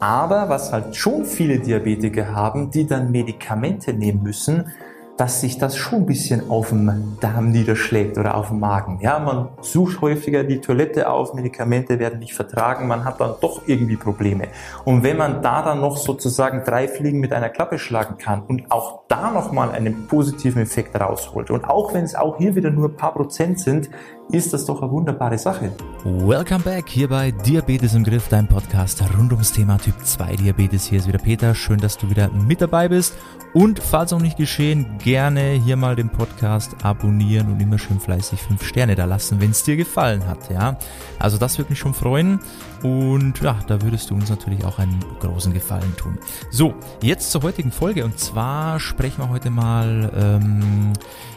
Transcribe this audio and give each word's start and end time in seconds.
Aber 0.00 0.48
was 0.48 0.72
halt 0.72 0.94
schon 0.94 1.24
viele 1.24 1.58
Diabetiker 1.58 2.32
haben, 2.32 2.70
die 2.70 2.86
dann 2.86 3.10
Medikamente 3.10 3.92
nehmen 3.92 4.22
müssen, 4.22 4.72
dass 5.16 5.40
sich 5.40 5.58
das 5.58 5.76
schon 5.76 6.02
ein 6.02 6.06
bisschen 6.06 6.48
auf 6.48 6.68
dem 6.68 7.16
Darm 7.18 7.50
niederschlägt 7.50 8.16
oder 8.16 8.36
auf 8.36 8.50
dem 8.50 8.60
Magen. 8.60 9.00
Ja, 9.02 9.18
man 9.18 9.48
sucht 9.60 10.00
häufiger 10.00 10.44
die 10.44 10.60
Toilette 10.60 11.10
auf, 11.10 11.34
Medikamente 11.34 11.98
werden 11.98 12.20
nicht 12.20 12.34
vertragen, 12.34 12.86
man 12.86 13.04
hat 13.04 13.20
dann 13.20 13.34
doch 13.40 13.62
irgendwie 13.66 13.96
Probleme. 13.96 14.46
Und 14.84 15.02
wenn 15.02 15.16
man 15.16 15.42
da 15.42 15.62
dann 15.62 15.80
noch 15.80 15.96
sozusagen 15.96 16.62
drei 16.62 16.86
Fliegen 16.86 17.18
mit 17.18 17.32
einer 17.32 17.48
Klappe 17.48 17.80
schlagen 17.80 18.16
kann 18.18 18.42
und 18.42 18.70
auch 18.70 19.00
da 19.08 19.32
nochmal 19.32 19.72
einen 19.72 20.06
positiven 20.06 20.62
Effekt 20.62 20.94
rausholt 20.94 21.50
und 21.50 21.64
auch 21.64 21.92
wenn 21.92 22.04
es 22.04 22.14
auch 22.14 22.38
hier 22.38 22.54
wieder 22.54 22.70
nur 22.70 22.90
ein 22.90 22.96
paar 22.96 23.14
Prozent 23.14 23.58
sind, 23.58 23.90
ist 24.30 24.52
das 24.52 24.66
doch 24.66 24.82
eine 24.82 24.90
wunderbare 24.90 25.38
Sache. 25.38 25.72
Welcome 26.04 26.62
back 26.62 26.88
hier 26.88 27.08
bei 27.08 27.30
Diabetes 27.30 27.94
im 27.94 28.04
Griff, 28.04 28.28
dein 28.28 28.46
Podcast 28.46 29.02
rund 29.16 29.32
ums 29.32 29.52
Thema 29.52 29.78
Typ 29.78 29.94
2 30.04 30.36
Diabetes. 30.36 30.84
Hier 30.84 30.98
ist 30.98 31.08
wieder 31.08 31.18
Peter. 31.18 31.54
Schön, 31.54 31.78
dass 31.78 31.96
du 31.96 32.10
wieder 32.10 32.28
mit 32.30 32.60
dabei 32.60 32.88
bist. 32.88 33.14
Und 33.54 33.78
falls 33.78 34.12
auch 34.12 34.20
nicht 34.20 34.36
geschehen, 34.36 34.98
gerne 35.02 35.52
hier 35.52 35.76
mal 35.76 35.96
den 35.96 36.10
Podcast 36.10 36.76
abonnieren 36.82 37.50
und 37.50 37.60
immer 37.60 37.78
schön 37.78 37.98
fleißig 37.98 38.42
5 38.42 38.62
Sterne 38.62 38.94
da 38.94 39.06
lassen, 39.06 39.40
wenn 39.40 39.52
es 39.52 39.62
dir 39.62 39.76
gefallen 39.76 40.26
hat. 40.26 40.50
Ja, 40.50 40.76
also 41.18 41.38
das 41.38 41.56
würde 41.56 41.70
mich 41.70 41.78
schon 41.78 41.94
freuen. 41.94 42.40
Und 42.82 43.40
ja, 43.40 43.58
da 43.66 43.82
würdest 43.82 44.10
du 44.10 44.14
uns 44.14 44.30
natürlich 44.30 44.64
auch 44.64 44.78
einen 44.78 45.04
großen 45.20 45.52
Gefallen 45.52 45.94
tun. 45.96 46.18
So, 46.50 46.74
jetzt 47.02 47.30
zur 47.30 47.42
heutigen 47.42 47.72
Folge. 47.72 48.04
Und 48.04 48.18
zwar 48.18 48.80
sprechen 48.80 49.22
wir 49.22 49.28
heute 49.28 49.50
mal 49.50 50.12
ähm, 50.14 50.92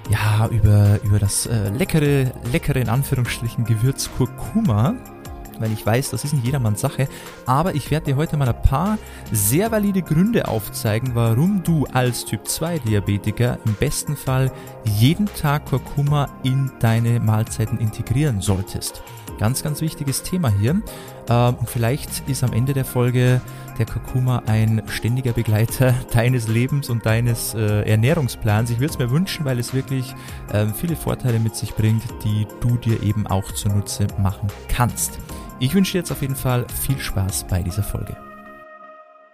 ja 0.10 0.48
über 0.48 1.00
über 1.04 1.20
das 1.20 1.46
äh, 1.46 1.70
leckere 1.70 2.32
leckere 2.52 2.80
in 2.80 2.90
Anführungsstrichen 2.90 3.66
Gewürz 3.66 4.10
Kurkuma 4.18 4.96
weil 5.62 5.72
ich 5.72 5.86
weiß, 5.86 6.12
das 6.12 6.24
ist 6.24 6.34
nicht 6.34 6.46
jedermanns 6.46 6.82
Sache. 6.82 7.08
Aber 7.46 7.76
ich 7.76 7.92
werde 7.92 8.08
dir 8.08 8.16
heute 8.16 8.38
mal 8.38 8.50
ein 8.50 8.62
paar 8.62 8.98
sehr 9.32 9.72
valide 9.72 10.02
Gründe 10.02 10.48
aufzeigen, 10.48 11.12
warum 11.14 11.64
du 11.64 11.86
als 11.94 12.26
Typ 12.26 12.48
2 12.48 12.80
Diabetiker 12.80 13.58
im 13.66 13.74
besten 13.76 14.16
Fall 14.16 14.52
jeden 14.86 15.28
Tag 15.28 15.66
Kurkuma 15.66 16.30
in 16.44 16.72
deine 16.80 17.20
Mahlzeiten 17.20 17.80
integrieren 17.80 18.42
solltest. 18.42 19.04
Ganz, 19.42 19.64
ganz 19.64 19.82
wichtiges 19.82 20.22
Thema 20.22 20.52
hier. 20.60 20.82
Ähm, 21.30 21.56
und 21.56 21.68
vielleicht 21.68 22.30
ist 22.30 22.44
am 22.44 22.54
Ende 22.54 22.74
der 22.74 22.86
Folge 22.86 23.42
der 23.80 23.86
Kurkuma 23.88 24.44
ein 24.46 24.84
ständiger 24.88 25.34
Begleiter 25.34 25.96
deines 26.14 26.48
Lebens 26.48 26.90
und 26.92 27.06
deines 27.08 27.56
äh, 27.56 27.82
Ernährungsplans. 27.90 28.70
Ich 28.70 28.80
würde 28.80 28.94
es 28.94 29.00
mir 29.00 29.10
wünschen, 29.10 29.44
weil 29.44 29.58
es 29.58 29.74
wirklich 29.74 30.14
äh, 30.54 30.68
viele 30.68 30.96
Vorteile 30.96 31.40
mit 31.40 31.56
sich 31.56 31.74
bringt, 31.74 32.04
die 32.24 32.46
du 32.60 32.78
dir 32.78 33.02
eben 33.02 33.26
auch 33.26 33.52
zunutze 33.54 34.06
machen 34.20 34.48
kannst. 34.68 35.20
Ich 35.64 35.76
wünsche 35.76 35.92
dir 35.92 36.00
jetzt 36.00 36.12
auf 36.12 36.24
jeden 36.24 36.36
Fall 36.36 36.66
viel 36.74 36.98
Spaß 36.98 37.44
bei 37.44 37.62
dieser 37.62 37.84
Folge. 37.84 38.18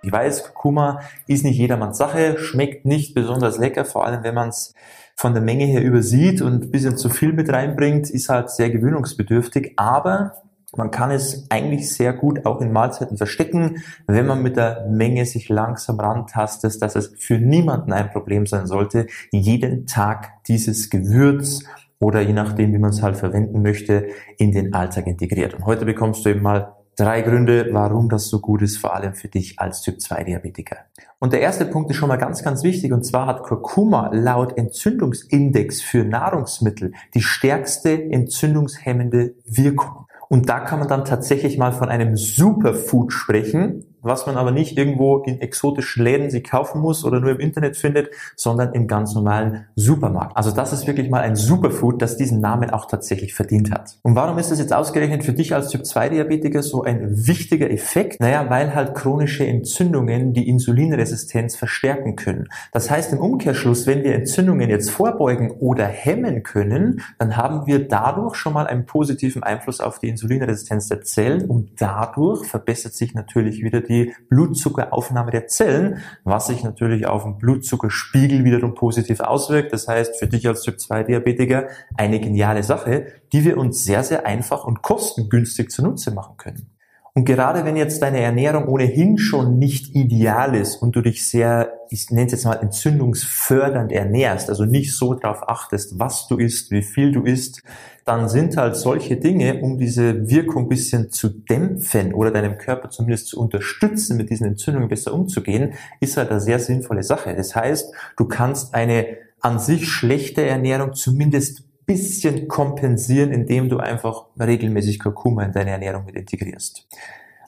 Ich 0.03 0.11
weiß, 0.11 0.43
Kurkuma 0.43 0.99
ist 1.25 1.45
nicht 1.45 1.57
jedermanns 1.57 1.97
Sache, 1.97 2.37
schmeckt 2.37 2.85
nicht 2.85 3.15
besonders 3.15 3.57
lecker, 3.57 3.85
vor 3.85 4.05
allem 4.05 4.23
wenn 4.23 4.35
man 4.35 4.49
es 4.49 4.73
von 5.15 5.33
der 5.33 5.41
Menge 5.41 5.63
her 5.63 5.81
übersieht 5.81 6.41
und 6.41 6.65
ein 6.65 6.69
bisschen 6.69 6.97
zu 6.97 7.07
viel 7.07 7.31
mit 7.31 7.49
reinbringt, 7.49 8.09
ist 8.09 8.27
halt 8.27 8.49
sehr 8.49 8.69
gewöhnungsbedürftig, 8.69 9.75
aber 9.77 10.33
man 10.75 10.91
kann 10.91 11.11
es 11.11 11.49
eigentlich 11.49 11.89
sehr 11.93 12.11
gut 12.11 12.45
auch 12.45 12.59
in 12.59 12.73
Mahlzeiten 12.73 13.15
verstecken, 13.15 13.81
wenn 14.05 14.27
man 14.27 14.43
mit 14.43 14.57
der 14.57 14.85
Menge 14.89 15.25
sich 15.25 15.47
langsam 15.47 15.97
rantastet, 15.97 16.81
dass 16.81 16.97
es 16.97 17.13
für 17.17 17.37
niemanden 17.37 17.93
ein 17.93 18.11
Problem 18.11 18.45
sein 18.47 18.67
sollte, 18.67 19.07
jeden 19.31 19.87
Tag 19.87 20.43
dieses 20.43 20.89
Gewürz 20.89 21.63
oder 21.99 22.21
je 22.21 22.33
nachdem, 22.33 22.73
wie 22.73 22.77
man 22.77 22.91
es 22.91 23.01
halt 23.01 23.17
verwenden 23.17 23.61
möchte, 23.61 24.07
in 24.37 24.51
den 24.51 24.73
Alltag 24.73 25.07
integriert. 25.07 25.53
Und 25.53 25.65
heute 25.65 25.85
bekommst 25.85 26.25
du 26.25 26.29
eben 26.29 26.41
mal 26.41 26.73
drei 26.97 27.21
Gründe, 27.21 27.69
warum 27.71 28.09
das 28.09 28.27
so 28.27 28.39
gut 28.39 28.61
ist, 28.61 28.77
vor 28.77 28.95
allem 28.95 29.13
für 29.13 29.27
dich 29.27 29.59
als 29.59 29.81
Typ 29.81 30.01
2 30.01 30.23
Diabetiker. 30.23 30.77
Und 31.19 31.31
der 31.31 31.41
erste 31.41 31.65
Punkt 31.65 31.91
ist 31.91 31.97
schon 31.97 32.09
mal 32.09 32.17
ganz, 32.17 32.43
ganz 32.43 32.63
wichtig, 32.63 32.91
und 32.91 33.05
zwar 33.05 33.27
hat 33.27 33.43
Kurkuma 33.43 34.09
laut 34.13 34.57
Entzündungsindex 34.57 35.81
für 35.81 36.03
Nahrungsmittel 36.03 36.93
die 37.13 37.21
stärkste 37.21 38.03
entzündungshemmende 38.11 39.35
Wirkung. 39.45 40.07
Und 40.29 40.49
da 40.49 40.59
kann 40.59 40.79
man 40.79 40.87
dann 40.87 41.05
tatsächlich 41.05 41.57
mal 41.57 41.71
von 41.71 41.87
einem 41.89 42.17
Superfood 42.17 43.13
sprechen, 43.13 43.85
was 44.07 44.25
man 44.25 44.37
aber 44.37 44.51
nicht 44.51 44.77
irgendwo 44.77 45.17
in 45.19 45.41
exotischen 45.41 46.03
Läden 46.03 46.29
sich 46.29 46.43
kaufen 46.43 46.81
muss 46.81 47.05
oder 47.05 47.19
nur 47.19 47.31
im 47.31 47.39
Internet 47.39 47.77
findet, 47.77 48.09
sondern 48.35 48.73
im 48.73 48.87
ganz 48.87 49.13
normalen 49.13 49.65
Supermarkt. 49.75 50.35
Also 50.35 50.51
das 50.51 50.73
ist 50.73 50.87
wirklich 50.87 51.09
mal 51.09 51.21
ein 51.21 51.35
Superfood, 51.35 52.01
das 52.01 52.17
diesen 52.17 52.41
Namen 52.41 52.69
auch 52.69 52.85
tatsächlich 52.85 53.33
verdient 53.33 53.71
hat. 53.71 53.97
Und 54.03 54.15
warum 54.15 54.37
ist 54.37 54.51
das 54.51 54.59
jetzt 54.59 54.73
ausgerechnet 54.73 55.23
für 55.23 55.33
dich 55.33 55.53
als 55.53 55.69
Typ 55.69 55.85
2 55.85 56.09
Diabetiker 56.09 56.63
so 56.63 56.83
ein 56.83 57.27
wichtiger 57.27 57.69
Effekt? 57.69 58.19
Naja, 58.19 58.49
weil 58.49 58.73
halt 58.73 58.95
chronische 58.95 59.45
Entzündungen 59.45 60.33
die 60.33 60.47
Insulinresistenz 60.47 61.55
verstärken 61.55 62.15
können. 62.15 62.47
Das 62.71 62.89
heißt 62.89 63.13
im 63.13 63.19
Umkehrschluss, 63.19 63.87
wenn 63.87 64.03
wir 64.03 64.15
Entzündungen 64.15 64.69
jetzt 64.69 64.89
vorbeugen 64.89 65.51
oder 65.51 65.85
hemmen 65.85 66.43
können, 66.43 67.01
dann 67.17 67.37
haben 67.37 67.67
wir 67.67 67.87
dadurch 67.87 68.35
schon 68.35 68.53
mal 68.53 68.67
einen 68.67 68.85
positiven 68.85 69.43
Einfluss 69.43 69.81
auf 69.81 69.99
die 69.99 70.09
Insulinresistenz 70.09 70.87
der 70.87 71.01
Zellen 71.01 71.45
und 71.45 71.81
dadurch 71.81 72.45
verbessert 72.45 72.93
sich 72.93 73.13
natürlich 73.13 73.63
wieder 73.63 73.81
die 73.81 73.96
die 73.97 74.13
Blutzuckeraufnahme 74.29 75.31
der 75.31 75.47
Zellen, 75.47 76.01
was 76.23 76.47
sich 76.47 76.63
natürlich 76.63 77.07
auf 77.07 77.23
den 77.23 77.37
Blutzuckerspiegel 77.37 78.43
wiederum 78.43 78.75
positiv 78.75 79.19
auswirkt. 79.19 79.73
Das 79.73 79.87
heißt, 79.87 80.17
für 80.17 80.27
dich 80.27 80.47
als 80.47 80.61
Typ 80.61 80.79
2 80.79 81.03
Diabetiker 81.03 81.67
eine 81.95 82.19
geniale 82.19 82.63
Sache, 82.63 83.07
die 83.33 83.43
wir 83.43 83.57
uns 83.57 83.83
sehr, 83.83 84.03
sehr 84.03 84.25
einfach 84.25 84.65
und 84.65 84.81
kostengünstig 84.81 85.69
zunutze 85.69 86.11
machen 86.11 86.37
können. 86.37 86.76
Und 87.17 87.25
gerade 87.25 87.65
wenn 87.65 87.75
jetzt 87.75 88.03
deine 88.03 88.19
Ernährung 88.19 88.67
ohnehin 88.67 89.17
schon 89.17 89.57
nicht 89.57 89.95
ideal 89.95 90.53
ist 90.53 90.75
und 90.75 90.95
du 90.95 91.01
dich 91.01 91.27
sehr, 91.27 91.73
ich 91.89 92.11
nenne 92.11 92.27
es 92.27 92.33
jetzt 92.33 92.45
mal 92.45 92.53
entzündungsfördernd 92.53 93.91
ernährst, 93.91 94.49
also 94.49 94.65
nicht 94.65 94.95
so 94.95 95.15
darauf 95.15 95.49
achtest, 95.49 95.97
was 95.97 96.27
du 96.27 96.37
isst, 96.37 96.69
wie 96.69 96.83
viel 96.83 97.11
du 97.11 97.23
isst, 97.23 97.63
dann 98.05 98.29
sind 98.29 98.55
halt 98.55 98.75
solche 98.75 99.17
Dinge, 99.17 99.61
um 99.61 99.79
diese 99.79 100.29
Wirkung 100.29 100.69
bisschen 100.69 101.09
zu 101.09 101.29
dämpfen 101.29 102.13
oder 102.13 102.29
deinem 102.29 102.59
Körper 102.59 102.91
zumindest 102.91 103.29
zu 103.29 103.39
unterstützen, 103.39 104.15
mit 104.15 104.29
diesen 104.29 104.45
Entzündungen 104.45 104.87
besser 104.87 105.11
umzugehen, 105.11 105.73
ist 105.99 106.17
halt 106.17 106.29
eine 106.29 106.39
sehr 106.39 106.59
sinnvolle 106.59 107.01
Sache. 107.01 107.33
Das 107.35 107.55
heißt, 107.55 107.95
du 108.15 108.25
kannst 108.25 108.75
eine 108.75 109.07
an 109.39 109.57
sich 109.57 109.87
schlechte 109.87 110.45
Ernährung 110.45 110.93
zumindest 110.93 111.63
bisschen 111.87 112.47
kompensieren, 112.47 113.31
indem 113.31 113.69
du 113.69 113.77
einfach 113.79 114.25
regelmäßig 114.39 114.99
Kurkuma 114.99 115.43
in 115.43 115.53
deine 115.53 115.71
Ernährung 115.71 116.05
mit 116.05 116.15
integrierst. 116.15 116.87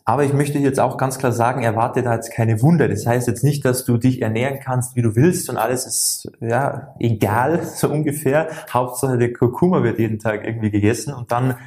Aber 0.05 0.23
ich 0.23 0.33
möchte 0.33 0.57
jetzt 0.57 0.79
auch 0.79 0.97
ganz 0.97 1.19
klar 1.19 1.31
sagen, 1.31 1.61
erwarte 1.61 2.01
da 2.01 2.15
jetzt 2.15 2.31
keine 2.31 2.63
Wunder. 2.63 2.87
Das 2.87 3.05
heißt 3.05 3.27
jetzt 3.27 3.43
nicht, 3.43 3.63
dass 3.63 3.85
du 3.85 3.97
dich 3.97 4.23
ernähren 4.23 4.59
kannst, 4.59 4.95
wie 4.95 5.03
du 5.03 5.15
willst 5.15 5.51
und 5.51 5.57
alles 5.57 5.85
ist 5.85 6.31
ja 6.39 6.95
egal, 6.99 7.63
so 7.75 7.89
ungefähr. 7.91 8.47
Hauptsache 8.73 9.19
der 9.19 9.33
Kurkuma 9.33 9.83
wird 9.83 9.99
jeden 9.99 10.17
Tag 10.17 10.43
irgendwie 10.45 10.71
gegessen 10.71 11.13
und 11.13 11.31
dann 11.31 11.57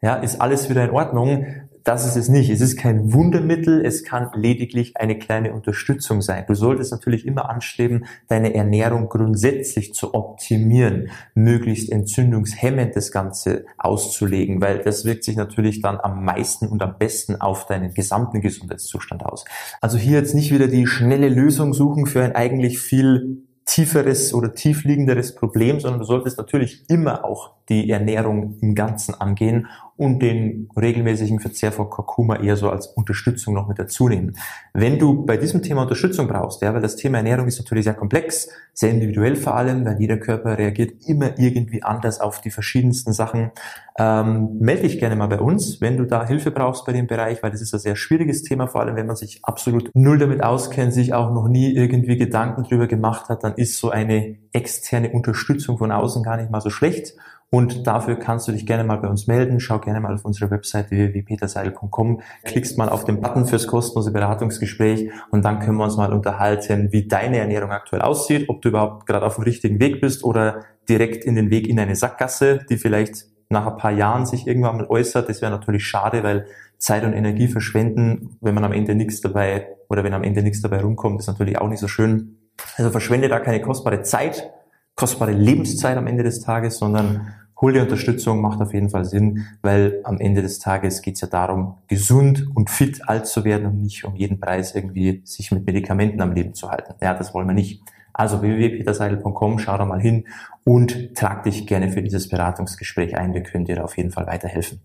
ja, 0.00 0.14
ist 0.14 0.40
alles 0.40 0.70
wieder 0.70 0.84
in 0.84 0.90
Ordnung 0.90 1.46
das 1.84 2.06
ist 2.06 2.16
es 2.16 2.28
nicht. 2.28 2.50
Es 2.50 2.60
ist 2.60 2.76
kein 2.76 3.12
Wundermittel, 3.12 3.84
es 3.84 4.04
kann 4.04 4.30
lediglich 4.34 4.96
eine 4.96 5.18
kleine 5.18 5.52
Unterstützung 5.52 6.22
sein. 6.22 6.44
Du 6.46 6.54
solltest 6.54 6.92
natürlich 6.92 7.26
immer 7.26 7.48
anstreben, 7.48 8.04
deine 8.28 8.54
Ernährung 8.54 9.08
grundsätzlich 9.08 9.94
zu 9.94 10.14
optimieren, 10.14 11.10
möglichst 11.34 11.90
entzündungshemmend 11.90 12.94
das 12.94 13.10
Ganze 13.10 13.64
auszulegen, 13.78 14.60
weil 14.60 14.78
das 14.78 15.04
wirkt 15.04 15.24
sich 15.24 15.36
natürlich 15.36 15.80
dann 15.80 15.98
am 16.00 16.24
meisten 16.24 16.68
und 16.68 16.82
am 16.82 16.96
besten 16.98 17.40
auf 17.40 17.66
deinen 17.66 17.94
gesamten 17.94 18.40
Gesundheitszustand 18.40 19.24
aus. 19.24 19.44
Also 19.80 19.98
hier 19.98 20.18
jetzt 20.18 20.34
nicht 20.34 20.52
wieder 20.52 20.68
die 20.68 20.86
schnelle 20.86 21.28
Lösung 21.28 21.74
suchen 21.74 22.06
für 22.06 22.22
ein 22.22 22.34
eigentlich 22.34 22.78
viel 22.78 23.42
tieferes 23.64 24.34
oder 24.34 24.54
tiefliegenderes 24.54 25.34
Problem, 25.34 25.80
sondern 25.80 26.00
du 26.00 26.06
solltest 26.06 26.36
natürlich 26.36 26.84
immer 26.88 27.24
auch 27.24 27.54
die 27.68 27.88
Ernährung 27.90 28.58
im 28.60 28.74
Ganzen 28.74 29.14
angehen 29.14 29.68
und 29.96 30.20
den 30.20 30.68
regelmäßigen 30.76 31.38
Verzehr 31.38 31.72
von 31.72 31.90
Kurkuma 31.90 32.36
eher 32.36 32.56
so 32.56 32.70
als 32.70 32.86
Unterstützung 32.86 33.54
noch 33.54 33.68
mit 33.68 33.78
dazu 33.78 34.08
nehmen. 34.08 34.36
Wenn 34.72 34.98
du 34.98 35.24
bei 35.24 35.36
diesem 35.36 35.62
Thema 35.62 35.82
Unterstützung 35.82 36.28
brauchst, 36.28 36.62
ja, 36.62 36.72
weil 36.72 36.80
das 36.80 36.96
Thema 36.96 37.18
Ernährung 37.18 37.46
ist 37.46 37.58
natürlich 37.58 37.84
sehr 37.84 37.94
komplex, 37.94 38.48
sehr 38.72 38.90
individuell 38.90 39.36
vor 39.36 39.54
allem, 39.54 39.84
weil 39.84 40.00
jeder 40.00 40.16
Körper 40.16 40.56
reagiert 40.56 41.06
immer 41.06 41.38
irgendwie 41.38 41.82
anders 41.82 42.20
auf 42.20 42.40
die 42.40 42.50
verschiedensten 42.50 43.12
Sachen, 43.12 43.52
ähm, 43.98 44.58
melde 44.58 44.82
dich 44.82 44.98
gerne 44.98 45.16
mal 45.16 45.26
bei 45.26 45.40
uns, 45.40 45.80
wenn 45.80 45.98
du 45.98 46.06
da 46.06 46.26
Hilfe 46.26 46.50
brauchst 46.50 46.86
bei 46.86 46.92
dem 46.92 47.06
Bereich, 47.06 47.42
weil 47.42 47.50
das 47.50 47.60
ist 47.60 47.74
ein 47.74 47.80
sehr 47.80 47.96
schwieriges 47.96 48.42
Thema, 48.42 48.66
vor 48.66 48.80
allem 48.80 48.96
wenn 48.96 49.06
man 49.06 49.16
sich 49.16 49.44
absolut 49.44 49.90
null 49.94 50.18
damit 50.18 50.42
auskennt, 50.42 50.94
sich 50.94 51.12
auch 51.12 51.30
noch 51.32 51.48
nie 51.48 51.74
irgendwie 51.74 52.16
Gedanken 52.16 52.62
drüber 52.62 52.86
gemacht 52.86 53.28
hat, 53.28 53.44
dann 53.44 53.54
ist 53.54 53.76
so 53.76 53.90
eine 53.90 54.38
externe 54.52 55.10
Unterstützung 55.10 55.76
von 55.76 55.92
außen 55.92 56.22
gar 56.22 56.38
nicht 56.38 56.50
mal 56.50 56.60
so 56.60 56.70
schlecht. 56.70 57.14
Und 57.54 57.86
dafür 57.86 58.16
kannst 58.16 58.48
du 58.48 58.52
dich 58.52 58.64
gerne 58.64 58.82
mal 58.82 58.96
bei 58.96 59.08
uns 59.08 59.26
melden. 59.26 59.60
Schau 59.60 59.78
gerne 59.78 60.00
mal 60.00 60.14
auf 60.14 60.24
unsere 60.24 60.50
Webseite 60.50 60.92
www.peterseidel.com, 60.92 62.22
klickst 62.44 62.78
mal 62.78 62.88
auf 62.88 63.04
den 63.04 63.20
Button 63.20 63.44
fürs 63.44 63.66
kostenlose 63.66 64.10
Beratungsgespräch 64.10 65.10
und 65.30 65.44
dann 65.44 65.60
können 65.60 65.76
wir 65.76 65.84
uns 65.84 65.98
mal 65.98 66.14
unterhalten, 66.14 66.90
wie 66.92 67.06
deine 67.06 67.36
Ernährung 67.36 67.70
aktuell 67.70 68.00
aussieht, 68.00 68.48
ob 68.48 68.62
du 68.62 68.70
überhaupt 68.70 69.04
gerade 69.04 69.26
auf 69.26 69.34
dem 69.34 69.44
richtigen 69.44 69.80
Weg 69.80 70.00
bist 70.00 70.24
oder 70.24 70.64
direkt 70.88 71.26
in 71.26 71.34
den 71.34 71.50
Weg 71.50 71.68
in 71.68 71.78
eine 71.78 71.94
Sackgasse, 71.94 72.60
die 72.70 72.78
vielleicht 72.78 73.26
nach 73.50 73.66
ein 73.66 73.76
paar 73.76 73.92
Jahren 73.92 74.24
sich 74.24 74.46
irgendwann 74.46 74.78
mal 74.78 74.86
äußert, 74.86 75.28
das 75.28 75.42
wäre 75.42 75.52
natürlich 75.52 75.84
schade, 75.84 76.22
weil 76.22 76.46
Zeit 76.78 77.04
und 77.04 77.12
Energie 77.12 77.48
verschwenden, 77.48 78.38
wenn 78.40 78.54
man 78.54 78.64
am 78.64 78.72
Ende 78.72 78.94
nichts 78.94 79.20
dabei 79.20 79.68
oder 79.90 80.04
wenn 80.04 80.14
am 80.14 80.24
Ende 80.24 80.42
nichts 80.42 80.62
dabei 80.62 80.80
rumkommt, 80.80 81.20
ist 81.20 81.26
natürlich 81.26 81.58
auch 81.58 81.68
nicht 81.68 81.80
so 81.80 81.88
schön. 81.88 82.38
Also 82.78 82.90
verschwende 82.90 83.28
da 83.28 83.40
keine 83.40 83.60
kostbare 83.60 84.00
Zeit, 84.00 84.50
kostbare 84.94 85.32
Lebenszeit 85.32 85.98
am 85.98 86.06
Ende 86.06 86.22
des 86.22 86.40
Tages, 86.40 86.78
sondern 86.78 87.34
hol 87.62 87.72
die 87.72 87.78
Unterstützung, 87.78 88.40
macht 88.40 88.60
auf 88.60 88.74
jeden 88.74 88.90
Fall 88.90 89.04
Sinn, 89.04 89.46
weil 89.62 90.00
am 90.02 90.18
Ende 90.18 90.42
des 90.42 90.58
Tages 90.58 91.00
geht 91.00 91.14
es 91.14 91.20
ja 91.20 91.28
darum, 91.28 91.76
gesund 91.86 92.48
und 92.54 92.68
fit 92.68 93.08
alt 93.08 93.26
zu 93.26 93.44
werden 93.44 93.66
und 93.68 93.80
nicht 93.80 94.04
um 94.04 94.16
jeden 94.16 94.40
Preis 94.40 94.74
irgendwie 94.74 95.22
sich 95.24 95.52
mit 95.52 95.64
Medikamenten 95.64 96.20
am 96.20 96.32
Leben 96.32 96.54
zu 96.54 96.70
halten. 96.70 96.94
Ja, 97.00 97.14
das 97.14 97.32
wollen 97.32 97.46
wir 97.46 97.54
nicht. 97.54 97.80
Also 98.12 98.42
www.peterseidel.com, 98.42 99.58
schau 99.58 99.78
da 99.78 99.86
mal 99.86 100.00
hin 100.00 100.26
und 100.64 101.16
trag 101.16 101.42
dich 101.42 101.66
gerne 101.66 101.90
für 101.90 102.02
dieses 102.02 102.28
Beratungsgespräch 102.28 103.16
ein. 103.16 103.34
Wir 103.34 103.42
können 103.42 103.64
dir 103.64 103.76
da 103.76 103.82
auf 103.82 103.96
jeden 103.96 104.12
Fall 104.12 104.26
weiterhelfen. 104.26 104.80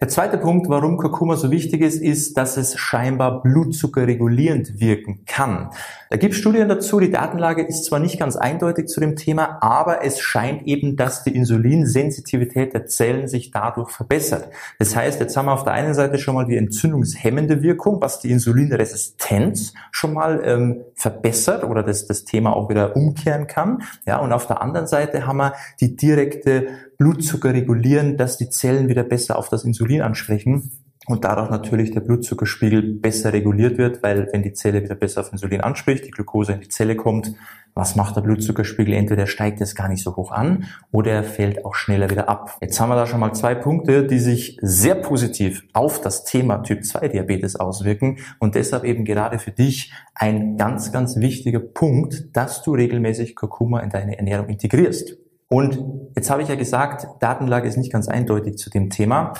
Der 0.00 0.08
zweite 0.08 0.38
Punkt, 0.38 0.68
warum 0.68 0.96
Kurkuma 0.96 1.36
so 1.36 1.52
wichtig 1.52 1.82
ist, 1.82 2.02
ist, 2.02 2.36
dass 2.36 2.56
es 2.56 2.76
scheinbar 2.76 3.42
Blutzucker 3.42 4.06
regulierend 4.06 4.80
wirken 4.80 5.24
kann. 5.26 5.70
Da 6.08 6.16
gibt 6.16 6.34
es 6.34 6.40
Studien 6.40 6.68
dazu. 6.68 6.98
Die 6.98 7.12
Datenlage 7.12 7.62
ist 7.62 7.84
zwar 7.84 8.00
nicht 8.00 8.18
ganz 8.18 8.34
eindeutig 8.34 8.88
zu 8.88 8.98
dem 8.98 9.14
Thema, 9.14 9.58
aber 9.60 10.04
es 10.04 10.20
scheint 10.20 10.66
eben, 10.66 10.96
dass 10.96 11.22
die 11.22 11.36
Insulinsensitivität 11.36 12.74
der 12.74 12.86
Zellen 12.86 13.28
sich 13.28 13.52
dadurch 13.52 13.90
verbessert. 13.90 14.48
Das 14.80 14.96
heißt, 14.96 15.20
jetzt 15.20 15.36
haben 15.36 15.46
wir 15.46 15.52
auf 15.52 15.62
der 15.62 15.74
einen 15.74 15.94
Seite 15.94 16.18
schon 16.18 16.34
mal 16.34 16.46
die 16.46 16.56
entzündungshemmende 16.56 17.62
Wirkung, 17.62 18.00
was 18.00 18.18
die 18.18 18.32
Insulinresistenz 18.32 19.74
schon 19.92 20.14
mal 20.14 20.42
ähm, 20.44 20.80
verbessert 20.94 21.62
oder 21.62 21.84
das, 21.84 22.08
das 22.08 22.24
Thema 22.24 22.56
auch 22.56 22.68
wieder 22.68 22.96
umkehren 22.96 23.46
kann. 23.46 23.82
Ja, 24.04 24.18
und 24.18 24.32
auf 24.32 24.48
der 24.48 24.60
anderen 24.62 24.88
Seite 24.88 25.19
haben 25.26 25.38
wir 25.38 25.54
die 25.80 25.96
direkte 25.96 26.68
Blutzucker 26.98 27.52
regulieren, 27.52 28.16
dass 28.16 28.36
die 28.36 28.50
Zellen 28.50 28.88
wieder 28.88 29.02
besser 29.02 29.38
auf 29.38 29.48
das 29.48 29.64
Insulin 29.64 30.02
ansprechen 30.02 30.79
und 31.10 31.24
dadurch 31.24 31.50
natürlich 31.50 31.90
der 31.90 32.00
Blutzuckerspiegel 32.00 32.94
besser 32.94 33.32
reguliert 33.32 33.78
wird, 33.78 34.02
weil 34.02 34.28
wenn 34.32 34.42
die 34.42 34.52
Zelle 34.52 34.82
wieder 34.82 34.94
besser 34.94 35.20
auf 35.20 35.32
Insulin 35.32 35.60
anspricht, 35.60 36.04
die 36.06 36.10
Glucose 36.10 36.52
in 36.52 36.60
die 36.60 36.68
Zelle 36.68 36.96
kommt, 36.96 37.34
was 37.74 37.96
macht 37.96 38.16
der 38.16 38.22
Blutzuckerspiegel? 38.22 38.94
Entweder 38.94 39.26
steigt 39.26 39.60
es 39.60 39.74
gar 39.74 39.88
nicht 39.88 40.02
so 40.02 40.16
hoch 40.16 40.32
an 40.32 40.64
oder 40.90 41.12
er 41.12 41.22
fällt 41.24 41.64
auch 41.64 41.74
schneller 41.74 42.10
wieder 42.10 42.28
ab. 42.28 42.58
Jetzt 42.60 42.80
haben 42.80 42.88
wir 42.88 42.96
da 42.96 43.06
schon 43.06 43.20
mal 43.20 43.32
zwei 43.32 43.54
Punkte, 43.54 44.06
die 44.06 44.18
sich 44.18 44.58
sehr 44.60 44.96
positiv 44.96 45.62
auf 45.72 46.00
das 46.00 46.24
Thema 46.24 46.58
Typ 46.58 46.84
2 46.84 47.08
Diabetes 47.08 47.56
auswirken 47.56 48.18
und 48.38 48.54
deshalb 48.54 48.84
eben 48.84 49.04
gerade 49.04 49.38
für 49.38 49.52
dich 49.52 49.92
ein 50.14 50.56
ganz, 50.56 50.92
ganz 50.92 51.16
wichtiger 51.16 51.60
Punkt, 51.60 52.36
dass 52.36 52.62
du 52.62 52.74
regelmäßig 52.74 53.36
Kurkuma 53.36 53.80
in 53.80 53.90
deine 53.90 54.18
Ernährung 54.18 54.48
integrierst. 54.48 55.16
Und 55.48 55.82
jetzt 56.14 56.30
habe 56.30 56.42
ich 56.42 56.48
ja 56.48 56.54
gesagt, 56.54 57.06
Datenlage 57.20 57.66
ist 57.68 57.76
nicht 57.76 57.92
ganz 57.92 58.08
eindeutig 58.08 58.56
zu 58.56 58.70
dem 58.70 58.88
Thema. 58.88 59.32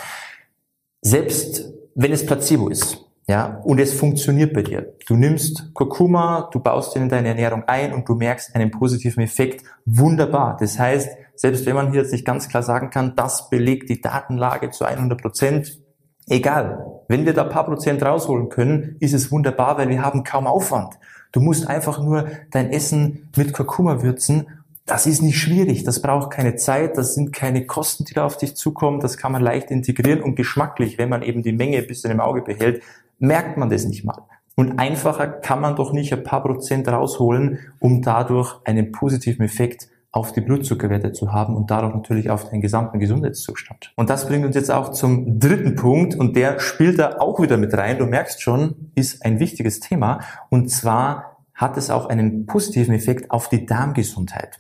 Selbst 1.03 1.73
wenn 1.95 2.13
es 2.13 2.25
Placebo 2.25 2.69
ist, 2.69 3.05
ja, 3.27 3.61
und 3.63 3.79
es 3.79 3.95
funktioniert 3.95 4.53
bei 4.53 4.63
dir. 4.63 4.95
Du 5.07 5.15
nimmst 5.15 5.73
Kurkuma, 5.73 6.49
du 6.53 6.59
baust 6.59 6.97
ihn 6.97 7.03
in 7.03 7.09
deine 7.09 7.29
Ernährung 7.29 7.63
ein 7.67 7.93
und 7.93 8.09
du 8.09 8.17
merkst 8.17 8.57
einen 8.57 8.73
positiven 8.73 9.23
Effekt. 9.23 9.65
Wunderbar. 9.85 10.57
Das 10.59 10.81
heißt, 10.81 11.11
selbst 11.37 11.65
wenn 11.65 11.77
man 11.77 11.93
hier 11.93 12.03
jetzt 12.03 12.13
nicht 12.13 12.25
ganz 12.25 12.49
klar 12.49 12.65
sagen 12.65 12.91
kann, 12.91 13.15
das 13.15 13.49
belegt 13.49 13.89
die 13.89 14.01
Datenlage 14.01 14.71
zu 14.71 14.85
100 14.85 15.21
Prozent, 15.21 15.79
egal. 16.27 16.85
Wenn 17.07 17.25
wir 17.25 17.33
da 17.33 17.45
ein 17.45 17.51
paar 17.51 17.67
Prozent 17.67 18.03
rausholen 18.03 18.49
können, 18.49 18.97
ist 18.99 19.15
es 19.15 19.31
wunderbar, 19.31 19.79
weil 19.79 19.89
wir 19.89 20.03
haben 20.03 20.25
kaum 20.25 20.49
Aufwand. 20.49 20.99
Du 21.31 21.41
musst 21.41 21.69
einfach 21.69 22.03
nur 22.03 22.27
dein 22.51 22.71
Essen 22.71 23.31
mit 23.37 23.53
Kurkuma 23.53 24.03
würzen 24.03 24.49
das 24.91 25.07
ist 25.07 25.23
nicht 25.23 25.39
schwierig, 25.39 25.85
das 25.85 26.03
braucht 26.03 26.31
keine 26.31 26.57
Zeit, 26.57 26.97
das 26.97 27.15
sind 27.15 27.33
keine 27.33 27.65
Kosten, 27.65 28.05
die 28.05 28.15
da 28.15 28.27
auf 28.27 28.37
dich 28.37 28.57
zukommen, 28.57 28.99
das 28.99 29.17
kann 29.17 29.31
man 29.31 29.41
leicht 29.41 29.71
integrieren 29.71 30.21
und 30.21 30.35
geschmacklich, 30.35 30.99
wenn 30.99 31.09
man 31.09 31.23
eben 31.23 31.43
die 31.43 31.53
Menge 31.53 31.79
ein 31.79 31.87
bisschen 31.87 32.11
im 32.11 32.21
Auge 32.21 32.43
behält, 32.43 32.83
merkt 33.21 33.57
man 33.57 33.71
das 33.71 33.85
nicht 33.85 34.05
mal. 34.05 34.23
Und 34.57 34.81
einfacher 34.81 35.29
kann 35.29 35.61
man 35.61 35.77
doch 35.77 35.93
nicht 35.93 36.13
ein 36.13 36.25
paar 36.25 36.43
Prozent 36.43 36.89
rausholen, 36.89 37.61
um 37.79 38.03
dadurch 38.03 38.57
einen 38.65 38.91
positiven 38.91 39.45
Effekt 39.45 39.89
auf 40.11 40.33
die 40.33 40.41
Blutzuckerwerte 40.41 41.13
zu 41.13 41.33
haben 41.33 41.55
und 41.55 41.71
dadurch 41.71 41.95
natürlich 41.95 42.29
auf 42.31 42.51
den 42.51 42.61
gesamten 42.61 42.99
Gesundheitszustand. 42.99 43.93
Und 43.95 44.11
das 44.11 44.27
bringt 44.27 44.45
uns 44.45 44.57
jetzt 44.57 44.73
auch 44.73 44.91
zum 44.91 45.39
dritten 45.39 45.77
Punkt 45.77 46.17
und 46.17 46.35
der 46.35 46.59
spielt 46.59 46.99
da 46.99 47.19
auch 47.21 47.41
wieder 47.41 47.59
mit 47.59 47.73
rein. 47.75 47.99
Du 47.99 48.07
merkst 48.07 48.43
schon, 48.43 48.91
ist 48.97 49.25
ein 49.25 49.39
wichtiges 49.39 49.79
Thema 49.79 50.19
und 50.49 50.69
zwar 50.69 51.37
hat 51.55 51.77
es 51.77 51.91
auch 51.91 52.09
einen 52.09 52.47
positiven 52.47 52.95
Effekt 52.95 53.31
auf 53.31 53.49
die 53.49 53.67
Darmgesundheit. 53.67 54.59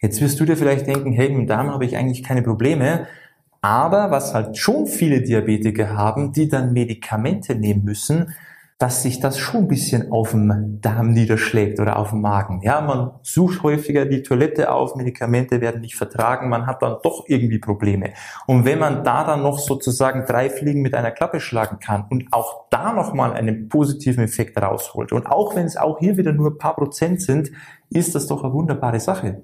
Jetzt 0.00 0.20
wirst 0.20 0.40
du 0.40 0.44
dir 0.44 0.56
vielleicht 0.56 0.86
denken, 0.86 1.12
hey, 1.12 1.28
mit 1.28 1.38
dem 1.38 1.46
Darm 1.46 1.70
habe 1.70 1.84
ich 1.84 1.96
eigentlich 1.96 2.22
keine 2.22 2.42
Probleme. 2.42 3.06
Aber 3.62 4.10
was 4.10 4.32
halt 4.32 4.56
schon 4.56 4.86
viele 4.86 5.20
Diabetiker 5.20 5.96
haben, 5.96 6.32
die 6.32 6.48
dann 6.48 6.72
Medikamente 6.72 7.54
nehmen 7.54 7.84
müssen, 7.84 8.32
dass 8.80 9.02
sich 9.02 9.20
das 9.20 9.36
schon 9.36 9.64
ein 9.64 9.68
bisschen 9.68 10.10
auf 10.10 10.30
dem 10.30 10.80
Darm 10.80 11.12
niederschlägt 11.12 11.78
oder 11.80 11.98
auf 11.98 12.10
dem 12.10 12.22
Magen. 12.22 12.62
Ja, 12.62 12.80
man 12.80 13.10
sucht 13.20 13.62
häufiger 13.62 14.06
die 14.06 14.22
Toilette 14.22 14.72
auf, 14.72 14.96
Medikamente 14.96 15.60
werden 15.60 15.82
nicht 15.82 15.96
vertragen, 15.96 16.48
man 16.48 16.66
hat 16.66 16.80
dann 16.80 16.96
doch 17.02 17.24
irgendwie 17.26 17.58
Probleme. 17.58 18.14
Und 18.46 18.64
wenn 18.64 18.78
man 18.78 19.04
da 19.04 19.24
dann 19.24 19.42
noch 19.42 19.58
sozusagen 19.58 20.24
drei 20.24 20.48
Fliegen 20.48 20.80
mit 20.80 20.94
einer 20.94 21.10
Klappe 21.10 21.40
schlagen 21.40 21.78
kann 21.78 22.06
und 22.08 22.32
auch 22.32 22.70
da 22.70 22.94
nochmal 22.94 23.34
einen 23.34 23.68
positiven 23.68 24.24
Effekt 24.24 24.56
rausholt 24.56 25.12
und 25.12 25.26
auch 25.26 25.54
wenn 25.54 25.66
es 25.66 25.76
auch 25.76 25.98
hier 25.98 26.16
wieder 26.16 26.32
nur 26.32 26.52
ein 26.52 26.58
paar 26.58 26.74
Prozent 26.74 27.20
sind, 27.20 27.50
ist 27.90 28.14
das 28.14 28.28
doch 28.28 28.42
eine 28.42 28.54
wunderbare 28.54 28.98
Sache. 28.98 29.42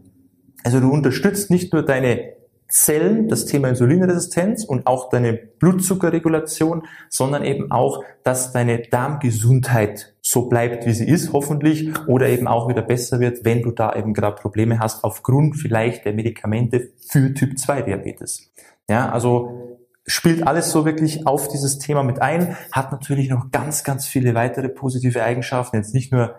Also 0.64 0.80
du 0.80 0.90
unterstützt 0.90 1.50
nicht 1.50 1.72
nur 1.72 1.84
deine 1.84 2.36
Zellen, 2.68 3.28
das 3.28 3.46
Thema 3.46 3.68
Insulinresistenz 3.68 4.64
und 4.64 4.86
auch 4.86 5.08
deine 5.08 5.34
Blutzuckerregulation, 5.34 6.82
sondern 7.08 7.44
eben 7.44 7.70
auch, 7.70 8.02
dass 8.24 8.52
deine 8.52 8.80
Darmgesundheit 8.80 10.14
so 10.20 10.48
bleibt, 10.48 10.84
wie 10.84 10.92
sie 10.92 11.06
ist, 11.06 11.32
hoffentlich, 11.32 11.90
oder 12.08 12.28
eben 12.28 12.48
auch 12.48 12.68
wieder 12.68 12.82
besser 12.82 13.20
wird, 13.20 13.44
wenn 13.44 13.62
du 13.62 13.70
da 13.70 13.94
eben 13.94 14.14
gerade 14.14 14.40
Probleme 14.40 14.80
hast, 14.80 15.04
aufgrund 15.04 15.56
vielleicht 15.56 16.04
der 16.04 16.12
Medikamente 16.12 16.90
für 17.08 17.32
Typ 17.32 17.56
2 17.56 17.82
Diabetes. 17.82 18.50
Ja, 18.88 19.10
also 19.10 19.78
spielt 20.04 20.46
alles 20.46 20.70
so 20.70 20.84
wirklich 20.84 21.26
auf 21.26 21.48
dieses 21.48 21.78
Thema 21.78 22.02
mit 22.02 22.20
ein, 22.20 22.56
hat 22.72 22.90
natürlich 22.90 23.28
noch 23.28 23.50
ganz, 23.52 23.84
ganz 23.84 24.06
viele 24.06 24.34
weitere 24.34 24.68
positive 24.68 25.22
Eigenschaften, 25.22 25.76
jetzt 25.76 25.94
nicht 25.94 26.12
nur 26.12 26.34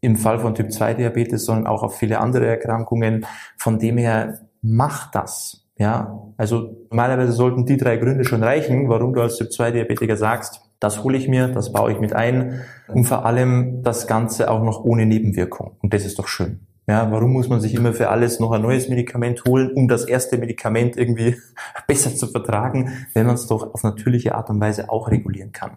im 0.00 0.16
Fall 0.16 0.38
von 0.38 0.54
Typ 0.54 0.72
2 0.72 0.94
Diabetes, 0.94 1.44
sondern 1.44 1.66
auch 1.66 1.82
auf 1.82 1.96
viele 1.96 2.20
andere 2.20 2.46
Erkrankungen. 2.46 3.26
Von 3.56 3.78
dem 3.78 3.98
her 3.98 4.40
macht 4.62 5.14
das. 5.14 5.64
Ja, 5.78 6.18
also 6.36 6.76
normalerweise 6.90 7.32
sollten 7.32 7.64
die 7.64 7.76
drei 7.76 7.98
Gründe 7.98 8.24
schon 8.24 8.42
reichen, 8.42 8.88
warum 8.88 9.14
du 9.14 9.22
als 9.22 9.36
Typ 9.36 9.52
2 9.52 9.70
Diabetiker 9.70 10.16
sagst, 10.16 10.60
das 10.80 11.04
hole 11.04 11.16
ich 11.16 11.28
mir, 11.28 11.48
das 11.48 11.72
baue 11.72 11.92
ich 11.92 12.00
mit 12.00 12.12
ein 12.12 12.62
und 12.88 13.04
vor 13.04 13.24
allem 13.24 13.82
das 13.82 14.06
Ganze 14.06 14.50
auch 14.50 14.62
noch 14.62 14.84
ohne 14.84 15.06
Nebenwirkung. 15.06 15.76
Und 15.80 15.94
das 15.94 16.04
ist 16.04 16.18
doch 16.18 16.28
schön. 16.28 16.60
Ja, 16.88 17.12
warum 17.12 17.32
muss 17.32 17.48
man 17.48 17.60
sich 17.60 17.74
immer 17.74 17.92
für 17.92 18.08
alles 18.08 18.40
noch 18.40 18.50
ein 18.52 18.62
neues 18.62 18.88
Medikament 18.88 19.44
holen, 19.46 19.70
um 19.74 19.88
das 19.88 20.04
erste 20.04 20.38
Medikament 20.38 20.96
irgendwie 20.96 21.36
besser 21.86 22.14
zu 22.14 22.26
vertragen, 22.28 23.06
wenn 23.12 23.26
man 23.26 23.34
es 23.34 23.46
doch 23.46 23.74
auf 23.74 23.82
natürliche 23.82 24.34
Art 24.34 24.48
und 24.50 24.60
Weise 24.60 24.88
auch 24.88 25.10
regulieren 25.10 25.52
kann? 25.52 25.72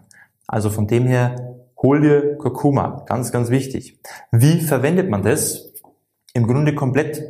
Also 0.46 0.70
von 0.70 0.86
dem 0.86 1.06
her 1.06 1.56
Hol 1.82 2.00
dir 2.00 2.38
Kurkuma, 2.38 3.04
ganz, 3.08 3.32
ganz 3.32 3.50
wichtig. 3.50 3.98
Wie 4.30 4.60
verwendet 4.60 5.10
man 5.10 5.24
das? 5.24 5.72
Im 6.32 6.46
Grunde 6.46 6.76
komplett 6.76 7.24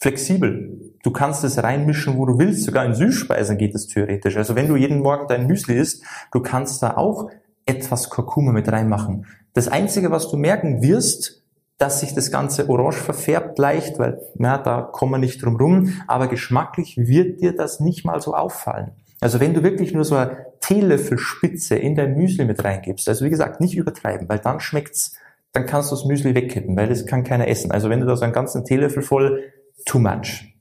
flexibel. 0.00 0.92
Du 1.04 1.12
kannst 1.12 1.44
es 1.44 1.62
reinmischen, 1.62 2.18
wo 2.18 2.26
du 2.26 2.36
willst. 2.36 2.64
Sogar 2.64 2.84
in 2.84 2.94
Süßspeisen 2.94 3.56
geht 3.56 3.72
es 3.74 3.86
theoretisch. 3.86 4.36
Also 4.36 4.56
wenn 4.56 4.66
du 4.66 4.74
jeden 4.74 4.98
Morgen 5.00 5.28
dein 5.28 5.46
Müsli 5.46 5.78
isst, 5.78 6.02
du 6.32 6.40
kannst 6.40 6.82
da 6.82 6.96
auch 6.96 7.30
etwas 7.66 8.10
Kurkuma 8.10 8.50
mit 8.50 8.70
reinmachen. 8.70 9.26
Das 9.52 9.68
Einzige, 9.68 10.10
was 10.10 10.28
du 10.28 10.36
merken 10.36 10.82
wirst, 10.82 11.44
dass 11.78 12.00
sich 12.00 12.14
das 12.14 12.32
Ganze 12.32 12.68
orange 12.68 12.98
verfärbt 12.98 13.58
leicht, 13.58 14.00
weil 14.00 14.20
na, 14.34 14.58
da 14.58 14.82
kommen 14.82 15.12
wir 15.12 15.18
nicht 15.18 15.40
drum 15.44 15.54
rum, 15.54 15.92
aber 16.08 16.26
geschmacklich 16.26 16.96
wird 16.96 17.40
dir 17.40 17.54
das 17.54 17.78
nicht 17.78 18.04
mal 18.04 18.20
so 18.20 18.34
auffallen. 18.34 18.90
Also 19.20 19.40
wenn 19.40 19.54
du 19.54 19.62
wirklich 19.62 19.94
nur 19.94 20.04
so 20.04 20.16
eine 20.16 20.46
Teelöffelspitze 20.64 21.76
in 21.76 21.94
dein 21.94 22.16
Müsli 22.16 22.44
mit 22.44 22.64
reingibst, 22.64 23.08
also 23.08 23.24
wie 23.24 23.30
gesagt, 23.30 23.60
nicht 23.60 23.76
übertreiben, 23.76 24.28
weil 24.28 24.38
dann 24.38 24.60
schmeckt's, 24.60 25.14
dann 25.52 25.66
kannst 25.66 25.90
du 25.90 25.96
das 25.96 26.06
Müsli 26.06 26.34
wegkippen, 26.34 26.74
weil 26.76 26.88
das 26.88 27.04
kann 27.04 27.22
keiner 27.22 27.48
essen. 27.48 27.70
Also 27.70 27.90
wenn 27.90 28.00
du 28.00 28.06
da 28.06 28.16
so 28.16 28.24
einen 28.24 28.32
ganzen 28.32 28.64
Teelöffel 28.64 29.02
voll, 29.02 29.44
too 29.84 29.98
much. 29.98 30.54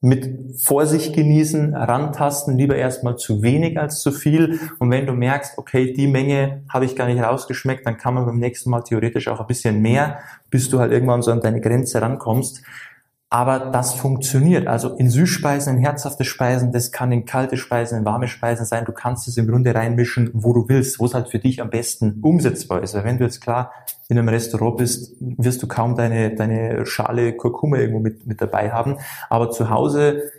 Mit 0.00 0.60
Vorsicht 0.62 1.14
genießen, 1.14 1.74
rantasten, 1.74 2.56
lieber 2.56 2.76
erstmal 2.76 3.16
zu 3.16 3.42
wenig 3.42 3.78
als 3.78 4.00
zu 4.00 4.12
viel. 4.12 4.58
Und 4.78 4.90
wenn 4.90 5.06
du 5.06 5.12
merkst, 5.12 5.56
okay, 5.56 5.92
die 5.92 6.06
Menge 6.06 6.62
habe 6.68 6.84
ich 6.84 6.96
gar 6.96 7.06
nicht 7.06 7.22
rausgeschmeckt, 7.22 7.86
dann 7.86 7.96
kann 7.96 8.14
man 8.14 8.26
beim 8.26 8.38
nächsten 8.38 8.70
Mal 8.70 8.82
theoretisch 8.82 9.28
auch 9.28 9.40
ein 9.40 9.46
bisschen 9.46 9.80
mehr, 9.80 10.18
bis 10.50 10.68
du 10.68 10.78
halt 10.78 10.92
irgendwann 10.92 11.22
so 11.22 11.30
an 11.30 11.40
deine 11.40 11.60
Grenze 11.60 12.02
rankommst. 12.02 12.62
Aber 13.34 13.58
das 13.58 13.94
funktioniert. 13.94 14.68
Also 14.68 14.94
in 14.94 15.10
Süßspeisen, 15.10 15.78
in 15.78 15.82
herzhafte 15.82 16.22
Speisen, 16.22 16.70
das 16.70 16.92
kann 16.92 17.10
in 17.10 17.24
kalte 17.24 17.56
Speisen, 17.56 17.98
in 17.98 18.04
warme 18.04 18.28
Speisen 18.28 18.64
sein. 18.64 18.84
Du 18.84 18.92
kannst 18.92 19.26
es 19.26 19.36
im 19.36 19.48
Grunde 19.48 19.74
reinmischen, 19.74 20.30
wo 20.34 20.52
du 20.52 20.68
willst, 20.68 21.00
wo 21.00 21.06
es 21.06 21.14
halt 21.14 21.30
für 21.30 21.40
dich 21.40 21.60
am 21.60 21.68
besten 21.68 22.20
umsetzbar 22.22 22.80
ist. 22.84 22.94
Wenn 22.94 23.18
du 23.18 23.24
jetzt 23.24 23.40
klar 23.40 23.72
in 24.08 24.16
einem 24.16 24.28
Restaurant 24.28 24.76
bist, 24.76 25.16
wirst 25.18 25.60
du 25.64 25.66
kaum 25.66 25.96
deine, 25.96 26.36
deine 26.36 26.86
Schale 26.86 27.36
Kurkuma 27.36 27.78
irgendwo 27.78 27.98
mit, 27.98 28.24
mit 28.24 28.40
dabei 28.40 28.70
haben. 28.70 28.98
Aber 29.28 29.50
zu 29.50 29.68
Hause 29.68 30.30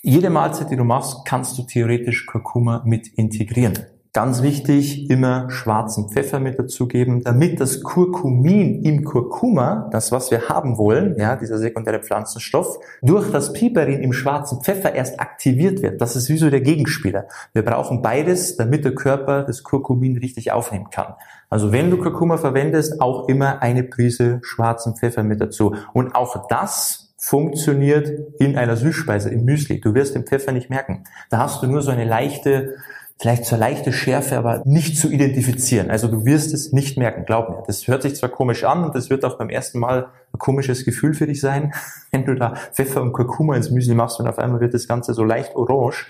jede 0.00 0.30
Mahlzeit, 0.30 0.70
die 0.70 0.76
du 0.76 0.84
machst, 0.84 1.26
kannst 1.26 1.58
du 1.58 1.64
theoretisch 1.64 2.24
Kurkuma 2.24 2.82
mit 2.86 3.08
integrieren. 3.08 3.74
Ganz 4.18 4.42
wichtig, 4.42 5.08
immer 5.10 5.48
schwarzen 5.48 6.08
Pfeffer 6.08 6.40
mit 6.40 6.58
dazugeben, 6.58 7.22
damit 7.22 7.60
das 7.60 7.84
Kurkumin 7.84 8.82
im 8.82 9.04
Kurkuma, 9.04 9.88
das 9.92 10.10
was 10.10 10.32
wir 10.32 10.48
haben 10.48 10.76
wollen, 10.76 11.14
ja, 11.16 11.36
dieser 11.36 11.56
sekundäre 11.56 12.00
Pflanzenstoff, 12.00 12.80
durch 13.00 13.30
das 13.30 13.52
Piperin 13.52 14.02
im 14.02 14.12
schwarzen 14.12 14.60
Pfeffer 14.60 14.92
erst 14.92 15.20
aktiviert 15.20 15.82
wird. 15.82 16.00
Das 16.00 16.16
ist 16.16 16.28
wie 16.30 16.36
so 16.36 16.50
der 16.50 16.62
Gegenspieler. 16.62 17.28
Wir 17.52 17.64
brauchen 17.64 18.02
beides, 18.02 18.56
damit 18.56 18.84
der 18.84 18.96
Körper 18.96 19.44
das 19.44 19.62
Kurkumin 19.62 20.18
richtig 20.18 20.50
aufnehmen 20.50 20.90
kann. 20.90 21.14
Also 21.48 21.70
wenn 21.70 21.88
du 21.88 21.98
Kurkuma 21.98 22.38
verwendest, 22.38 23.00
auch 23.00 23.28
immer 23.28 23.62
eine 23.62 23.84
Prise 23.84 24.40
schwarzen 24.42 24.96
Pfeffer 24.96 25.22
mit 25.22 25.40
dazu. 25.40 25.76
Und 25.92 26.16
auch 26.16 26.48
das 26.48 27.08
funktioniert 27.20 28.10
in 28.38 28.56
einer 28.56 28.76
Süßspeise, 28.76 29.28
im 29.28 29.44
Müsli. 29.44 29.80
Du 29.80 29.92
wirst 29.94 30.14
den 30.14 30.24
Pfeffer 30.24 30.52
nicht 30.52 30.70
merken. 30.70 31.04
Da 31.30 31.38
hast 31.38 31.62
du 31.62 31.66
nur 31.66 31.82
so 31.82 31.90
eine 31.90 32.04
leichte 32.04 32.76
vielleicht 33.20 33.44
so 33.44 33.56
leichte 33.56 33.92
Schärfe, 33.92 34.38
aber 34.38 34.62
nicht 34.64 34.96
zu 34.96 35.10
identifizieren. 35.10 35.90
Also 35.90 36.08
du 36.08 36.24
wirst 36.24 36.54
es 36.54 36.72
nicht 36.72 36.96
merken, 36.96 37.24
glaub 37.24 37.48
mir. 37.48 37.62
Das 37.66 37.86
hört 37.88 38.02
sich 38.02 38.14
zwar 38.14 38.28
komisch 38.28 38.64
an 38.64 38.84
und 38.84 38.94
das 38.94 39.10
wird 39.10 39.24
auch 39.24 39.36
beim 39.38 39.50
ersten 39.50 39.80
Mal 39.80 40.10
ein 40.32 40.38
komisches 40.38 40.84
Gefühl 40.84 41.14
für 41.14 41.26
dich 41.26 41.40
sein, 41.40 41.72
wenn 42.12 42.24
du 42.24 42.34
da 42.34 42.54
Pfeffer 42.72 43.02
und 43.02 43.12
Kurkuma 43.12 43.56
ins 43.56 43.70
Müsli 43.70 43.94
machst 43.94 44.20
und 44.20 44.28
auf 44.28 44.38
einmal 44.38 44.60
wird 44.60 44.74
das 44.74 44.86
Ganze 44.86 45.14
so 45.14 45.24
leicht 45.24 45.56
orange. 45.56 46.06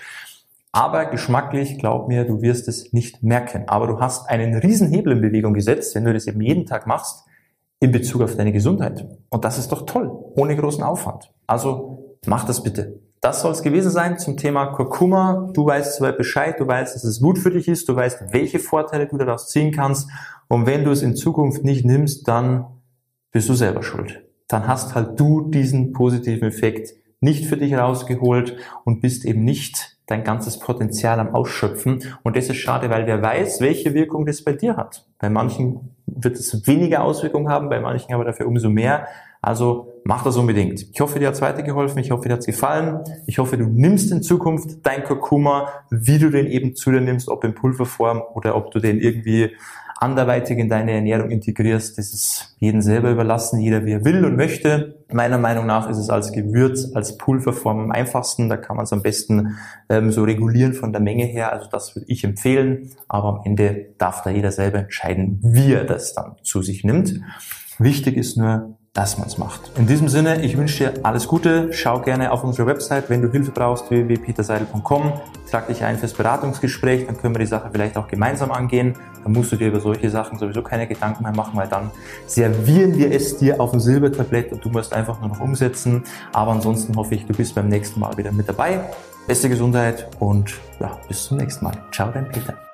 Aber 0.71 1.07
geschmacklich, 1.07 1.79
glaub 1.79 2.07
mir, 2.07 2.25
du 2.25 2.43
wirst 2.43 2.67
es 2.67 2.93
nicht 2.93 3.23
merken. 3.23 3.63
Aber 3.67 3.87
du 3.87 3.99
hast 3.99 4.29
einen 4.29 4.55
riesen 4.55 4.89
Hebel 4.89 5.13
in 5.13 5.21
Bewegung 5.21 5.55
gesetzt, 5.55 5.95
wenn 5.95 6.05
du 6.05 6.13
das 6.13 6.27
eben 6.27 6.41
jeden 6.41 6.67
Tag 6.67 6.85
machst, 6.85 7.25
in 7.79 7.91
Bezug 7.91 8.21
auf 8.21 8.35
deine 8.35 8.51
Gesundheit. 8.51 9.07
Und 9.29 9.45
das 9.45 9.57
ist 9.57 9.71
doch 9.71 9.87
toll, 9.87 10.11
ohne 10.35 10.55
großen 10.55 10.83
Aufwand. 10.83 11.31
Also 11.47 12.17
mach 12.27 12.45
das 12.45 12.61
bitte. 12.61 12.99
Das 13.21 13.41
soll 13.41 13.51
es 13.51 13.63
gewesen 13.63 13.91
sein 13.91 14.17
zum 14.17 14.37
Thema 14.37 14.67
Kurkuma. 14.67 15.49
Du 15.53 15.65
weißt 15.65 15.97
soweit 15.97 16.17
Bescheid, 16.17 16.59
du 16.59 16.65
weißt, 16.65 16.95
dass 16.95 17.03
es 17.03 17.19
gut 17.19 17.37
für 17.37 17.51
dich 17.51 17.67
ist, 17.67 17.89
du 17.89 17.95
weißt, 17.95 18.31
welche 18.31 18.59
Vorteile 18.59 19.07
du 19.07 19.17
daraus 19.17 19.49
ziehen 19.49 19.71
kannst. 19.73 20.09
Und 20.47 20.65
wenn 20.65 20.85
du 20.85 20.91
es 20.91 21.01
in 21.01 21.15
Zukunft 21.15 21.65
nicht 21.65 21.85
nimmst, 21.85 22.27
dann 22.27 22.65
bist 23.31 23.49
du 23.49 23.53
selber 23.53 23.83
schuld. 23.83 24.23
Dann 24.47 24.67
hast 24.67 24.95
halt 24.95 25.19
du 25.19 25.49
diesen 25.49 25.91
positiven 25.91 26.47
Effekt 26.47 26.93
nicht 27.19 27.45
für 27.45 27.57
dich 27.57 27.75
rausgeholt 27.75 28.55
und 28.85 29.01
bist 29.01 29.25
eben 29.25 29.43
nicht 29.43 29.97
dein 30.05 30.23
ganzes 30.23 30.57
Potenzial 30.57 31.19
am 31.19 31.35
Ausschöpfen. 31.35 32.03
Und 32.23 32.35
das 32.37 32.49
ist 32.49 32.57
schade, 32.57 32.89
weil 32.89 33.05
wer 33.05 33.21
weiß, 33.21 33.59
welche 33.61 33.93
Wirkung 33.93 34.25
das 34.25 34.43
bei 34.43 34.53
dir 34.53 34.77
hat. 34.77 35.05
Bei 35.19 35.29
manchen 35.29 35.95
wird 36.07 36.37
es 36.37 36.65
weniger 36.65 37.03
Auswirkungen 37.03 37.49
haben, 37.49 37.69
bei 37.69 37.79
manchen 37.79 38.13
aber 38.13 38.23
dafür 38.23 38.47
umso 38.47 38.69
mehr. 38.69 39.07
Also 39.41 39.93
mach 40.03 40.23
das 40.23 40.37
unbedingt. 40.37 40.87
Ich 40.91 40.99
hoffe, 41.01 41.19
dir 41.19 41.27
hat's 41.27 41.41
weitergeholfen. 41.41 41.99
Ich 41.99 42.11
hoffe, 42.11 42.27
dir 42.27 42.35
hat's 42.35 42.45
gefallen. 42.45 42.99
Ich 43.25 43.39
hoffe, 43.39 43.57
du 43.57 43.65
nimmst 43.65 44.11
in 44.11 44.21
Zukunft 44.21 44.85
dein 44.85 45.03
Kurkuma, 45.03 45.69
wie 45.89 46.19
du 46.19 46.29
den 46.29 46.47
eben 46.47 46.75
zu 46.75 46.91
dir 46.91 47.01
nimmst, 47.01 47.29
ob 47.29 47.43
in 47.43 47.55
Pulverform 47.55 48.21
oder 48.33 48.55
ob 48.55 48.71
du 48.71 48.79
den 48.79 48.99
irgendwie 48.99 49.51
anderweitig 49.99 50.57
in 50.57 50.69
deine 50.69 50.93
Ernährung 50.93 51.29
integrierst. 51.29 51.97
Das 51.97 52.13
ist 52.13 52.55
jedem 52.59 52.81
selber 52.81 53.11
überlassen, 53.11 53.59
jeder 53.59 53.85
wie 53.85 53.91
er 53.91 54.05
will 54.05 54.23
und 54.23 54.37
möchte. 54.37 55.03
Meiner 55.11 55.37
Meinung 55.37 55.65
nach 55.65 55.89
ist 55.89 55.97
es 55.97 56.09
als 56.09 56.31
Gewürz, 56.31 56.91
als 56.95 57.17
Pulverform 57.17 57.79
am 57.79 57.91
einfachsten. 57.91 58.47
Da 58.47 58.55
kann 58.55 58.77
man 58.77 58.85
es 58.85 58.93
am 58.93 59.01
besten 59.01 59.57
ähm, 59.89 60.11
so 60.11 60.23
regulieren 60.23 60.73
von 60.73 60.93
der 60.93 61.01
Menge 61.01 61.25
her. 61.25 61.51
Also 61.51 61.69
das 61.69 61.95
würde 61.95 62.05
ich 62.07 62.23
empfehlen. 62.23 62.91
Aber 63.09 63.27
am 63.27 63.41
Ende 63.43 63.89
darf 63.97 64.21
da 64.23 64.29
jeder 64.29 64.51
selber 64.51 64.79
entscheiden, 64.79 65.39
wie 65.43 65.73
er 65.73 65.83
das 65.83 66.13
dann 66.13 66.35
zu 66.43 66.61
sich 66.61 66.85
nimmt. 66.85 67.19
Wichtig 67.77 68.15
ist 68.15 68.37
nur, 68.37 68.77
dass 68.93 69.17
man 69.17 69.27
es 69.27 69.37
macht. 69.37 69.71
In 69.77 69.87
diesem 69.87 70.09
Sinne, 70.09 70.41
ich 70.41 70.57
wünsche 70.57 70.91
dir 70.91 71.05
alles 71.05 71.27
Gute. 71.27 71.71
Schau 71.73 71.99
gerne 71.99 72.31
auf 72.31 72.43
unsere 72.43 72.67
Website, 72.67 73.09
wenn 73.09 73.21
du 73.21 73.31
Hilfe 73.31 73.51
brauchst, 73.51 73.89
www.peterseidel.com. 73.89 75.13
Trag 75.49 75.67
dich 75.67 75.83
ein 75.83 75.97
fürs 75.97 76.13
Beratungsgespräch, 76.13 77.05
dann 77.05 77.17
können 77.17 77.35
wir 77.35 77.39
die 77.39 77.45
Sache 77.45 77.69
vielleicht 77.71 77.97
auch 77.97 78.07
gemeinsam 78.07 78.51
angehen. 78.51 78.95
Dann 79.23 79.33
musst 79.33 79.51
du 79.51 79.55
dir 79.55 79.67
über 79.67 79.79
solche 79.79 80.09
Sachen 80.09 80.39
sowieso 80.39 80.61
keine 80.61 80.87
Gedanken 80.87 81.23
mehr 81.23 81.35
machen, 81.35 81.51
weil 81.55 81.67
dann 81.67 81.91
servieren 82.25 82.97
wir 82.97 83.11
es 83.11 83.37
dir 83.37 83.59
auf 83.59 83.71
dem 83.71 83.79
Silbertablett 83.79 84.51
und 84.51 84.63
du 84.63 84.69
musst 84.69 84.93
einfach 84.93 85.19
nur 85.19 85.29
noch 85.29 85.39
umsetzen. 85.39 86.03
Aber 86.33 86.51
ansonsten 86.51 86.95
hoffe 86.95 87.15
ich, 87.15 87.25
du 87.25 87.33
bist 87.33 87.55
beim 87.55 87.67
nächsten 87.67 87.99
Mal 87.99 88.17
wieder 88.17 88.31
mit 88.31 88.49
dabei. 88.49 88.79
Beste 89.27 89.49
Gesundheit 89.49 90.07
und 90.19 90.53
ja, 90.79 90.97
bis 91.07 91.25
zum 91.25 91.37
nächsten 91.37 91.65
Mal. 91.65 91.77
Ciao, 91.91 92.09
dein 92.11 92.27
Peter. 92.29 92.68